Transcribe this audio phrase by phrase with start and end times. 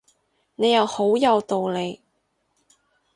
[0.55, 2.01] 你又好有道理